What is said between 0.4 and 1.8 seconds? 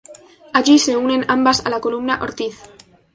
Allí se unen ambas a la